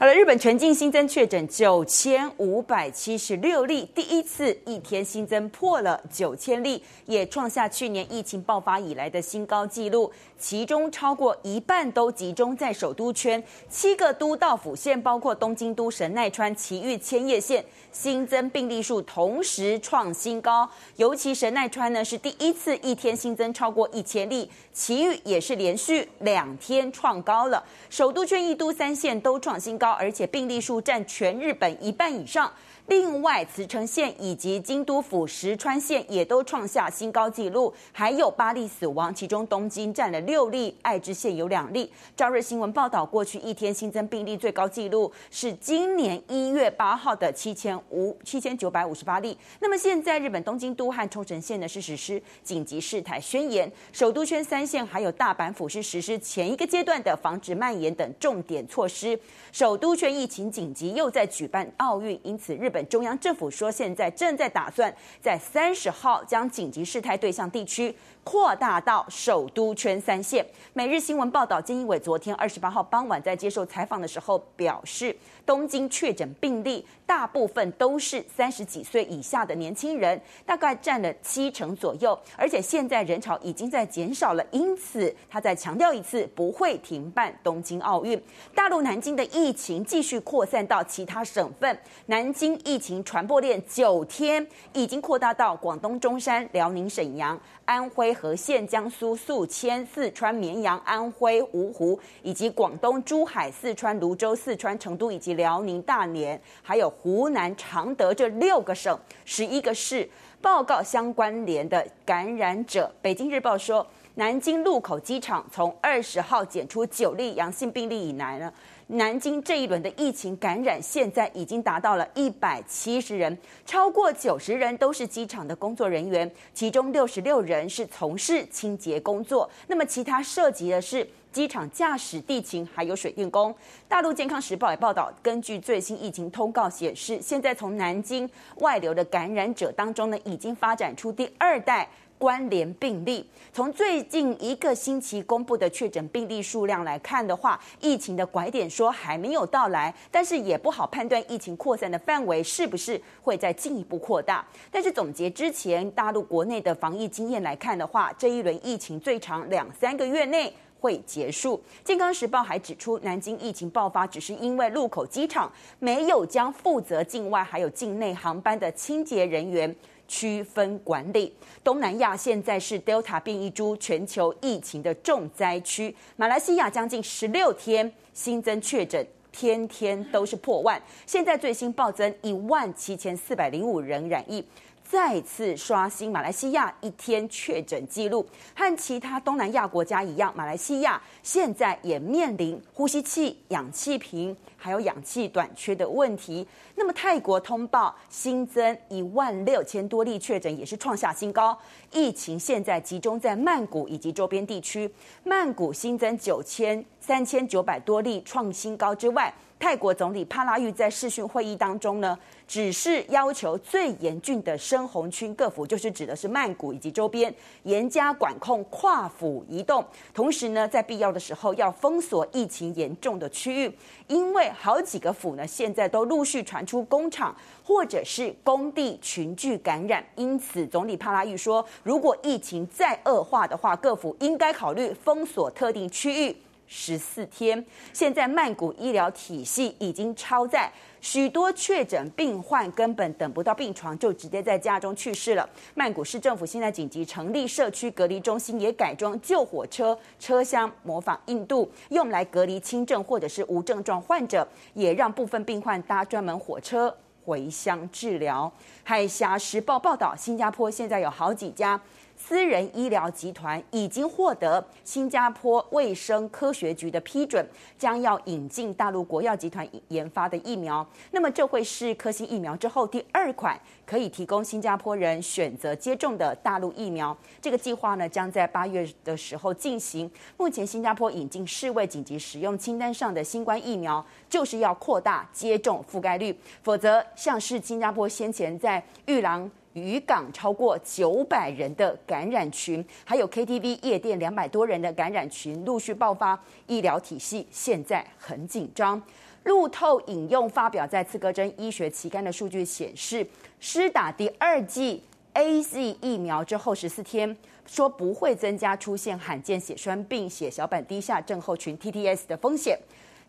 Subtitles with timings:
[0.00, 10.12] 好了，日本全境新增确诊九千五百七十六例，第一次一天新增破了九千例，也创下去年疫情爆发以来的新高纪录。
[10.38, 20.70] 其中超过一半都集中在首都圈，七个都道府县，包括东京都、神奈川、埼玉、千叶县，新增病例数同时创新高。
[20.94, 27.64] 尤其神奈川呢是第一次一天新增超过一千例，埼玉也是连续两天创高了。
[27.90, 32.52] 首都圈一都三县都创新高，而且病例数占全日本一半以上。
[32.86, 41.92] 另外，茨城县以及京都府石川县也都创下新高纪录，还有八例死亡，其中东京占了六例，爱知县有两例。
[42.16, 49.36] 朝日新闻报道，过去一天新增病例最高纪录是今年一月八号的七千五七千九百五十八例。
[49.60, 59.20] 那么现在，日本东京都和冲绳县呢是实施紧急事态宣言，首都圈三县还有大阪府是实施前一个阶段的防止蔓延等重点措施。
[59.52, 62.86] 首都圈疫情紧急，又在举办奥运，因此日本。
[62.88, 70.44] 中央政府说，现在正在打算在三十号将紧急事态对象地区扩大到首都圈三县。
[70.74, 88.20] 每日新闻报道，菅义伟昨天二十八号傍晚在接受采访的时候表示，东京确诊病例大部分都是三十几岁以下的年轻人，大概占了七成左右，而且现在人潮已经在减少了，因此他再强调一次，不会停办东京奥运。
[88.54, 110.08] 大陆南京的疫情情继续扩散到其他省份，南京疫情传播链九天已经扩大到广东中山、辽宁沈阳、安徽和县、江苏宿迁、四川绵阳、安徽芜湖，以及广东珠海、四川泸州、四川成都以及辽宁大连，还有湖南常德这六个省、十一个市
[110.40, 112.90] 报告相关联的感染者。
[113.02, 118.50] 北京日报说，南京禄口机场从二十号检出九例阳性病例以来呢，
[118.88, 131.06] 南京这一轮的疫情感染现在已经达到了一百七十人，超过九十人都是机场的工作人员，其中六十六人是从事清洁工作，那么其他涉及的是。
[131.30, 133.54] 机场驾驶、地勤还有水电工。
[133.86, 141.86] 大陆健康时报也报道，根据最新疫情通告显示，现在从南京外流的感染者当中呢，已经发展出第二代
[142.18, 143.24] 关联病例。
[143.52, 154.46] 从最近一个星期公布的确诊病例数量来看的话，疫情的拐点说还没有到来，但是也不好判断疫情扩散的范围是不是会再进一步扩大。
[154.70, 160.52] 但是总结之前大陆国内的防疫经验来看的话，这一轮疫情最长两三个月内。
[160.80, 161.60] 会结束。
[161.82, 165.50] 健康时报还指出，南京疫情爆发只是因为禄口机场
[165.80, 169.74] 没有将负责境外还有境内航班的清洁人员
[170.08, 171.32] 区分管理。
[171.62, 175.94] 东南亚现在是 Delta 变异株全球疫情的重灾区。
[176.16, 180.82] 马来西亚将近十六天新增确诊，天天都是破万。
[181.06, 184.44] 现在最新暴增一万七千四百零五人染疫。
[184.90, 196.46] 再次刷新马来西亚一天确诊记录，和其他东南亚国家一样，马来西亚现在也面临呼吸器、氧气瓶还有氧气短缺的问题。
[196.74, 201.58] 那么泰国通报新增一万六千多例确诊，也是创下新高。
[201.92, 204.90] 疫情现在集中在曼谷以及周边地区，
[205.22, 219.82] 曼谷新增九千三千九百多例创新高之外，泰国总理帕拉育在视讯会议当中呢，只是要求最严峻的深红区各府，就是指的是曼谷以及周边，严加管控跨府移动，
[220.12, 223.72] 同时呢，在必要的时候要封锁疫情严重的区域，
[224.08, 236.36] 因为好几个府呢，现在都陆续传出工厂或者是工地群聚感染，因此总理帕拉育说，如果疫情再恶化的话，各府应该考虑封锁特定区域。
[236.68, 237.64] 十四天，
[237.94, 240.70] 现在曼谷医疗体系已经超载，
[241.00, 245.48] 许多确诊病患根本等不到病床，就直接在家中去世了。
[245.74, 256.94] 曼谷市政府现在紧急成立社区隔离中心，也改装救火车车厢，模仿印度，用来隔离轻症或者是无症状患者，也让部分病患搭专门火车
[257.24, 258.52] 回乡治疗。
[258.84, 261.80] 海峡时报报道，新加坡现在有好几家。
[262.28, 267.42] 私人医疗集团已经获得新加坡卫生科学局的批准，
[267.78, 270.86] 将要引进大陆国药集团研发的疫苗。
[271.10, 277.16] 那么，这会是科兴疫苗之后第二款可以提供新加坡人选择接种的大陆疫苗。
[277.40, 280.10] 这个计划呢，将在八月的时候进行。
[280.36, 289.50] 目前，新加坡引进世卫紧急使用清单上的新冠疫苗，就是要扩大接种覆盖率，否则，像是新加坡先前在玉郎。
[289.78, 299.00] 渔港超过九百人的感染群，还有 KTV 夜店两百多人的感染群陆续爆发，医疗体系现在很紧张。
[299.44, 303.26] 路透引用发表在《刺格针医学期刊》的数据显示，
[303.60, 305.02] 施打第二剂
[305.32, 307.34] AZ 疫苗之后十四天，
[307.64, 312.78] 说不会增加出现罕见血栓病、血小板低下症候群 （TTS） 的风险。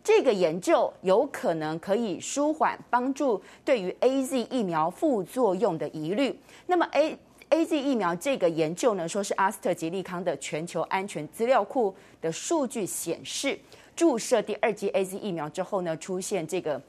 [0.02, 6.38] 这个研究有可能可以舒缓帮助对于 AZ 疫苗副作用的疑虑。
[6.66, 7.16] 那么 A
[7.50, 13.58] AZ 疫苗这个研究呢，说是阿斯特吉利康的全球安全资料库的数据显示，
[13.94, 16.80] 注射第二剂 AZ 疫苗之后呢，出现这个。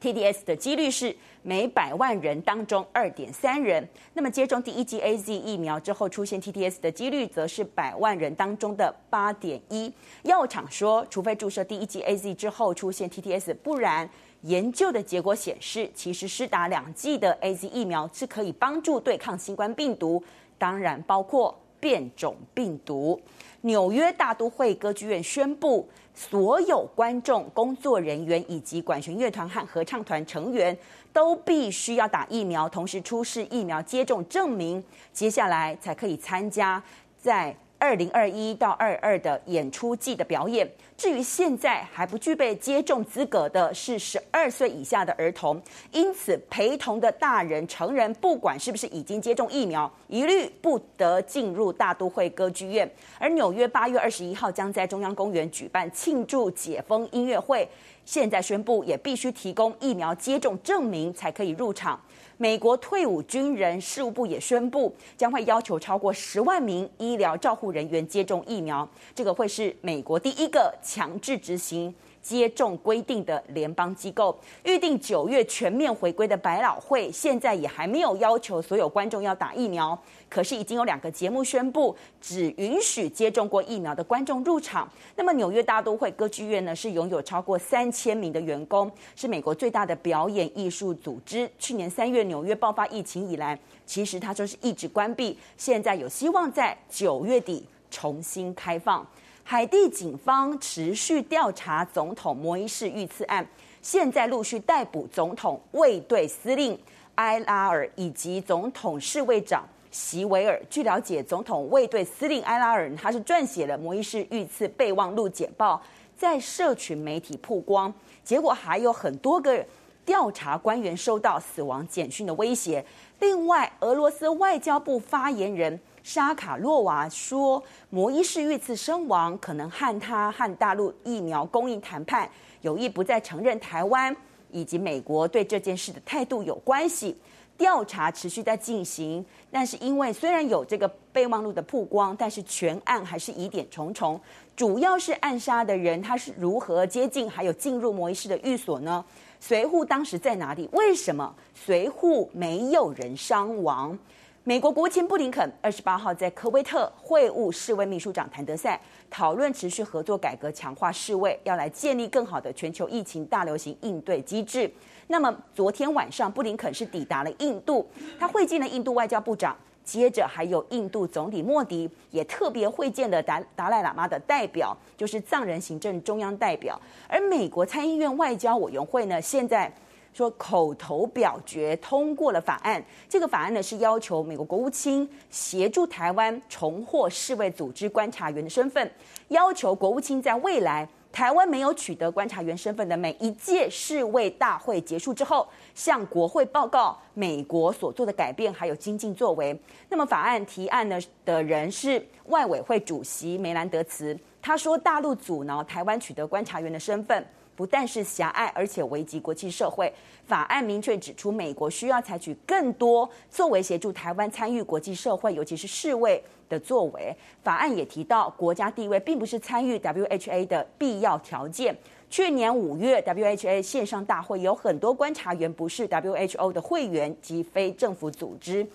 [0.00, 9.92] TDS 的几率是每百万人当中二点三人，那么接种第一剂 AZ 疫苗之后出现 TDS 的几率则是百万人当中的八点一。
[10.22, 14.08] 药厂说，除非注射第一剂 AZ 之后出现 TDS，不然
[14.42, 20.22] 研究的结果显示，其实施打两剂的 AZ 疫苗是可以帮助对抗新冠病毒，
[20.56, 23.20] 当然包括变种病毒。
[23.62, 25.86] 纽约大都会歌剧院宣布，
[26.28, 30.76] 所有观众、工作人员以及管弦乐团和合唱团成员
[31.14, 34.84] 都必须要打疫苗，同时出示疫苗接种证明，
[35.14, 36.82] 接下来才可以参加
[37.16, 37.56] 在。
[37.80, 45.60] 二零二一到二二的演出季的表演，至于现在还不具备接种资格的是十二岁以下的儿童，
[45.90, 52.88] 因此陪同的大人、成人，不管是不是已经接种疫苗，一律不得进入大都会歌剧院。
[53.18, 57.66] 而纽约八月二十一号将在中央公园举办庆祝解封音乐会，
[58.10, 62.00] 现在宣布也必须提供疫苗接种证明才可以入场。
[62.38, 68.88] 美国退伍军人事务部也宣布，将会要求超过十万名医疗照护人员接种疫苗。
[69.14, 74.38] 这个会是美国第一个强制执行接种规定的联邦机构。
[74.64, 79.98] 预定九月全面回归的百老汇，现在也还没有要求所有观众要打疫苗。
[80.28, 84.88] 可是已经有两个节目宣布，只允许接种过疫苗的观众入场。
[85.16, 91.50] 那么纽约大都会歌剧院呢，是拥有超过三千名的员工，是美国最大的表演艺术组织。
[91.58, 99.04] 去年三月纽约爆发疫情以来，其实它就是一直关闭，现在有希望在九月底重新开放。
[99.50, 103.44] 海地警方持续调查总统摩伊士遇刺案，
[103.82, 106.78] 现在陆续逮捕总统卫队司令
[107.16, 109.64] 埃拉尔以及总统侍卫长。
[109.90, 115.82] 席维尔，据了解，总统卫队司令埃拉尔他是撰写了摩伊士遇刺备忘录简报，
[116.16, 117.92] 在社群媒体曝光，
[118.22, 119.66] 结果还有很多个
[120.04, 122.84] 调查官员收到死亡简讯的威胁。
[123.20, 132.28] 另外，俄罗斯外交部发言人沙卡洛娃说，摩伊士遇刺身亡可能和他和大陆疫苗供应谈判
[132.62, 134.14] 有意不再承认台湾
[134.50, 137.16] 以及美国对这件事的态度有关系。
[137.58, 144.18] 调查持续在进行，但是因为虽然有这个备忘录的曝光，但是全案还是疑点重重。
[144.56, 149.04] 主要是暗杀的人他是如何接近，还有进入摩伊士的寓所呢？
[149.40, 150.68] 随扈当时在哪里？
[150.72, 153.98] 为什么随扈没有人伤亡？
[154.44, 164.70] 美国国务卿布林肯二十八号在科威特会晤世卫秘书长谭德赛，讨论持续合作、改革、强化世卫，要来建立更好的全球疫情大流行应对机制。
[165.08, 167.86] 那么昨天晚上，布林肯是抵达了印度，
[168.18, 169.56] 他会见了印度外交部长，
[169.90, 176.80] 接着还有印度总理莫迪也特别会见了达达赖喇嘛的代表，就是藏人行政中央代表。
[177.08, 179.68] 而美国参议院外交委员会呢，现在
[180.14, 188.88] 说口头表决通过了法案，这个法案呢是要求美国国务卿协助台湾重获世卫组织观察员的身份，
[189.26, 190.88] 要求国务卿在未来。
[191.12, 199.58] 台湾没有取得观察员身份的每一届世卫大会结束之后，向国会报告美国所做的改变还有精进作为。
[199.88, 207.26] 那么法案提案呢的人是外委会主席梅兰德茨，他说大陆阻挠台湾取得观察员的身份，
[207.60, 209.92] 不但是狭隘，而且危及国际社会。
[210.24, 217.14] 法案明确指出，美国需要采取更多作为，协助台湾参与国际社会，尤其是世卫的作为。
[217.42, 221.76] 法案也提到，国家地位并不是参与 WHA 的必要条件。
[222.08, 228.66] 去年五月，WHA 线上大会有很多观察员不是 WHO 的会员及非政府组织。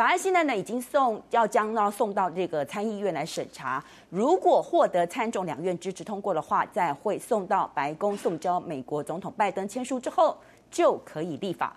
[0.00, 3.84] 法案现在呢，已经送要将要送到这个参议院来审查。
[4.08, 10.38] 如果获得参众两院支持通过的话，再会送到白宫送交美国总统拜登签署之后，
[10.70, 11.76] 就可以立法。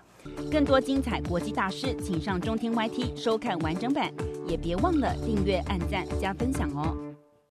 [0.50, 4.10] 更多精彩国际大事，请上中天 YT 收看完整版，
[4.48, 7.13] 也别忘了订阅、按赞、加分享哦。